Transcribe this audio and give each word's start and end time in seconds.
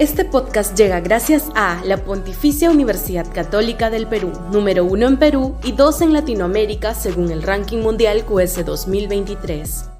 Este 0.00 0.24
podcast 0.24 0.76
llega 0.76 0.98
gracias 0.98 1.52
a 1.54 1.80
la 1.84 1.98
Pontificia 1.98 2.68
Universidad 2.68 3.32
Católica 3.32 3.90
del 3.90 4.08
Perú, 4.08 4.32
número 4.50 4.84
uno 4.84 5.06
en 5.06 5.18
Perú 5.18 5.56
y 5.62 5.70
dos 5.70 6.02
en 6.02 6.12
Latinoamérica 6.12 6.94
según 6.94 7.30
el 7.30 7.44
ranking 7.44 7.78
mundial 7.78 8.24
QS 8.24 8.64
2023. 8.66 9.90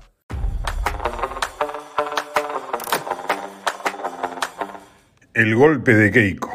El 5.33 5.55
golpe 5.55 5.95
de 5.95 6.11
Keiko. 6.11 6.51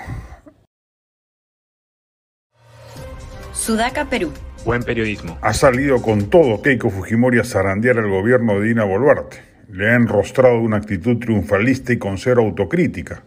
Sudaca, 3.53 4.09
Perú. 4.09 4.33
Buen 4.65 4.83
periodismo. 4.83 5.37
Ha 5.41 5.53
salido 5.53 6.01
con 6.01 6.29
todo 6.29 6.61
Keiko 6.61 6.89
Fujimori 6.89 7.39
a 7.39 7.45
zarandear 7.45 7.99
al 7.99 8.09
gobierno 8.09 8.59
de 8.59 8.67
Dina 8.67 8.83
Boluarte. 8.83 9.37
Le 9.69 9.91
ha 9.91 9.95
enrostrado 9.95 10.59
una 10.59 10.75
actitud 10.75 11.19
triunfalista 11.19 11.93
y 11.93 11.99
con 11.99 12.17
cero 12.17 12.41
autocrítica. 12.41 13.23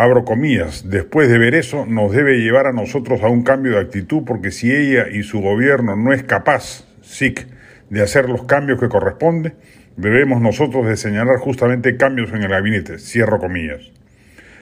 Abro 0.00 0.24
comillas, 0.24 0.88
después 0.88 1.28
de 1.28 1.38
ver 1.38 1.56
eso 1.56 1.84
nos 1.84 2.12
debe 2.12 2.38
llevar 2.38 2.68
a 2.68 2.72
nosotros 2.72 3.20
a 3.24 3.26
un 3.26 3.42
cambio 3.42 3.72
de 3.72 3.80
actitud 3.80 4.22
porque 4.24 4.52
si 4.52 4.72
ella 4.72 5.08
y 5.10 5.24
su 5.24 5.40
gobierno 5.40 5.96
no 5.96 6.12
es 6.12 6.22
capaz, 6.22 6.84
SIC, 7.02 7.48
de 7.90 8.02
hacer 8.02 8.28
los 8.28 8.44
cambios 8.44 8.78
que 8.78 8.88
corresponde, 8.88 9.54
debemos 9.96 10.40
nosotros 10.40 10.86
de 10.86 10.96
señalar 10.96 11.38
justamente 11.38 11.96
cambios 11.96 12.30
en 12.30 12.44
el 12.44 12.48
gabinete, 12.48 13.00
cierro 13.00 13.40
comillas. 13.40 13.90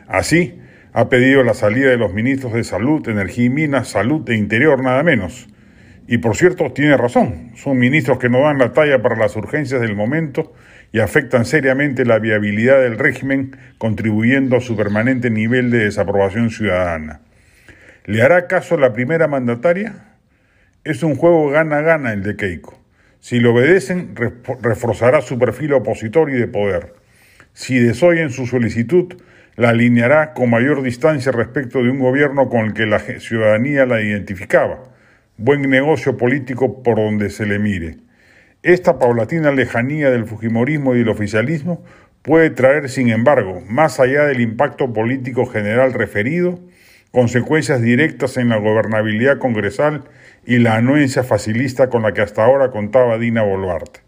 Así, 0.09 0.59
ha 0.95 1.11
pedido 1.11 1.43
la 1.43 1.53
salida 1.53 1.91
de 1.91 1.99
los 1.99 2.15
ministros 2.15 2.55
de 2.55 2.65
Salud, 2.65 3.07
Energía 3.07 3.45
y 3.45 3.51
Minas, 3.51 3.89
Salud 3.89 4.27
e 4.31 4.37
Interior, 4.37 4.83
nada 4.83 5.03
menos. 5.03 5.49
Y 6.09 6.17
por 6.17 6.35
cierto, 6.35 6.73
tiene 6.73 6.97
razón, 6.97 7.51
son 7.57 7.79
ministros 7.79 8.19
que 8.19 8.31
no 8.31 8.41
dan 8.41 8.57
la 8.57 8.73
talla 8.73 9.03
para 9.03 9.17
las 9.17 9.37
urgencias 9.37 9.83
del 9.83 9.97
momento 9.97 10.55
y 10.97 11.01
afectan 11.01 11.45
seriamente 11.45 12.07
la 12.07 12.19
viabilidad 12.19 12.81
del 12.81 12.99
régimen, 12.99 13.55
contribuyendo 13.77 14.57
a 14.57 14.63
su 14.63 14.79
permanente 14.79 15.29
nivel 15.29 15.71
de 15.71 15.85
desaprobación 15.85 16.49
ciudadana. 16.49 17.21
¿Le 18.07 18.23
hará 18.23 18.47
caso 18.47 18.79
la 18.79 18.95
primera 18.95 19.29
mandataria? 19.29 20.17
Es 20.85 21.03
un 21.03 21.15
juego 21.15 21.51
gana-gana 21.51 22.15
el 22.15 22.23
de 22.23 22.37
Keiko. 22.37 22.83
Si 23.21 23.41
le 23.41 23.49
obedecen, 23.49 24.15
reforzará 24.63 25.21
su 25.21 25.39
perfil 25.39 25.75
opositor 25.75 26.31
y 26.31 26.39
de 26.39 26.49
poder. 26.49 26.95
Si 27.53 27.79
desoyen 27.79 28.31
su 28.31 28.47
solicitud, 28.47 29.21
la 29.57 29.69
alineará 29.69 30.33
con 30.33 30.49
mayor 30.49 30.81
distancia 30.81 31.31
respecto 31.31 31.83
de 31.83 31.91
un 31.91 31.99
gobierno 31.99 32.49
con 32.49 32.65
el 32.65 32.73
que 32.73 32.87
la 32.87 33.01
ciudadanía 33.01 33.85
la 33.85 34.01
identificaba. 34.01 34.79
Buen 35.37 35.61
negocio 35.61 36.17
político 36.17 36.83
por 36.83 36.97
donde 36.97 37.29
se 37.29 37.45
le 37.45 37.59
mire. 37.59 38.06
Esta 38.67 38.99
paulatina 38.99 39.53
lejanía 39.53 40.11
del 40.11 40.25
Fujimorismo 40.25 40.97
y 40.97 40.99
del 40.99 41.09
oficialismo 41.11 41.85
puede 42.23 42.51
traer, 42.51 42.89
sin 42.89 43.11
embargo, 43.11 43.63
más 43.69 44.01
allá 44.01 44.25
del 44.25 44.41
impacto 44.41 44.93
político 44.93 45.47
general 45.47 45.93
referido, 45.93 46.59
consecuencias 47.13 47.81
directas 47.81 48.37
en 48.39 48.49
la 48.49 48.57
gobernabilidad 48.57 49.39
congresal 49.39 50.03
y 50.45 50.59
la 50.59 50.75
anuencia 50.75 51.23
facilista 51.23 51.89
con 51.91 52.03
la 52.03 52.13
que 52.13 52.23
hasta 52.23 52.45
ahora 52.45 52.73
contaba 52.73 53.19
Dina 53.19 53.43
Boluarte. 53.43 54.01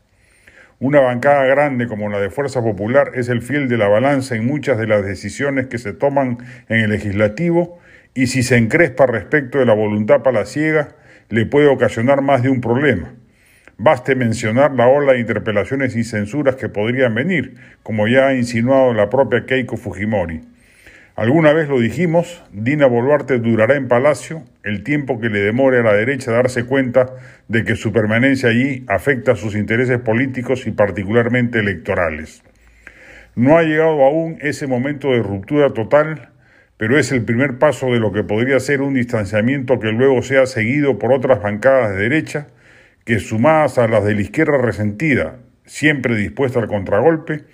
Una 0.80 0.98
bancada 0.98 1.44
grande 1.44 1.86
como 1.86 2.08
la 2.08 2.18
de 2.18 2.30
Fuerza 2.30 2.60
Popular 2.60 3.12
es 3.14 3.28
el 3.28 3.42
fiel 3.42 3.68
de 3.68 3.78
la 3.78 3.86
balanza 3.86 4.34
en 4.34 4.44
muchas 4.44 4.76
de 4.76 4.88
las 4.88 5.04
decisiones 5.04 5.68
que 5.68 5.78
se 5.78 5.92
toman 5.92 6.38
en 6.68 6.80
el 6.80 6.90
legislativo 6.90 7.78
y 8.12 8.26
si 8.26 8.42
se 8.42 8.56
encrespa 8.56 9.06
respecto 9.06 9.58
de 9.58 9.66
la 9.66 9.74
voluntad 9.74 10.24
palaciega, 10.24 10.96
le 11.28 11.46
puede 11.46 11.68
ocasionar 11.68 12.22
más 12.22 12.42
de 12.42 12.48
un 12.48 12.60
problema. 12.60 13.12
Baste 13.80 14.16
mencionar 14.16 14.72
la 14.72 14.88
ola 14.88 15.12
de 15.12 15.20
interpelaciones 15.20 15.94
y 15.94 16.02
censuras 16.02 16.56
que 16.56 16.68
podrían 16.68 17.14
venir, 17.14 17.54
como 17.84 18.08
ya 18.08 18.26
ha 18.26 18.34
insinuado 18.34 18.92
la 18.92 19.08
propia 19.08 19.46
Keiko 19.46 19.76
Fujimori. 19.76 20.40
Alguna 21.14 21.52
vez 21.52 21.68
lo 21.68 21.78
dijimos, 21.78 22.42
Dina 22.52 22.86
Boluarte 22.86 23.38
durará 23.38 23.76
en 23.76 23.86
Palacio 23.86 24.42
el 24.64 24.82
tiempo 24.82 25.20
que 25.20 25.28
le 25.28 25.38
demore 25.38 25.78
a 25.78 25.82
la 25.84 25.92
derecha 25.92 26.32
darse 26.32 26.64
cuenta 26.64 27.14
de 27.46 27.62
que 27.62 27.76
su 27.76 27.92
permanencia 27.92 28.48
allí 28.48 28.84
afecta 28.88 29.32
a 29.32 29.36
sus 29.36 29.54
intereses 29.54 30.00
políticos 30.00 30.66
y 30.66 30.72
particularmente 30.72 31.60
electorales. 31.60 32.42
No 33.36 33.58
ha 33.58 33.62
llegado 33.62 34.02
aún 34.02 34.38
ese 34.40 34.66
momento 34.66 35.12
de 35.12 35.22
ruptura 35.22 35.72
total, 35.72 36.30
pero 36.78 36.98
es 36.98 37.12
el 37.12 37.22
primer 37.22 37.58
paso 37.58 37.92
de 37.92 38.00
lo 38.00 38.10
que 38.10 38.24
podría 38.24 38.58
ser 38.58 38.82
un 38.82 38.94
distanciamiento 38.94 39.78
que 39.78 39.92
luego 39.92 40.20
sea 40.22 40.46
seguido 40.46 40.98
por 40.98 41.12
otras 41.12 41.40
bancadas 41.40 41.94
de 41.94 42.02
derecha 42.02 42.48
que 43.08 43.18
sumadas 43.20 43.78
a 43.78 43.88
las 43.88 44.04
de 44.04 44.14
la 44.14 44.20
izquierda 44.20 44.58
resentida, 44.58 45.38
siempre 45.64 46.14
dispuesta 46.14 46.60
al 46.60 46.68
contragolpe, 46.68 47.46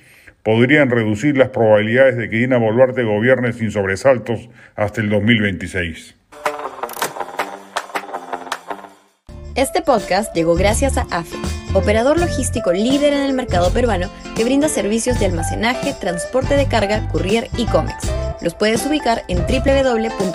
podrían 0.43 0.91
reducir 0.91 1.37
las 1.37 1.51
probabilidades 1.51 2.17
de 2.17 2.29
que 2.29 2.39
Dina 2.39 2.59
Boluarte 2.59 3.05
gobierne 3.05 3.53
sin 3.53 3.71
sobresaltos 3.71 4.51
hasta 4.75 5.01
el 5.01 5.11
2026. 5.11 6.17
Este 9.55 9.81
podcast 9.83 10.35
llegó 10.35 10.57
gracias 10.57 10.99
a 10.99 11.03
AFE, 11.13 11.39
operador 11.73 12.19
logístico 12.19 12.73
líder 12.73 13.13
en 13.13 13.23
el 13.23 13.33
mercado 13.33 13.73
peruano 13.73 14.11
que 14.35 14.43
brinda 14.43 14.69
servicios 14.69 15.21
de 15.21 15.27
almacenaje, 15.27 15.95
transporte 16.01 16.57
de 16.57 16.67
carga, 16.67 17.09
courier 17.11 17.47
y 17.57 17.67
cómics. 17.67 18.13
Los 18.41 18.57
puedes 18.57 18.85
ubicar 18.85 19.23
en 19.29 19.39
www.afe.pe. 19.39 20.35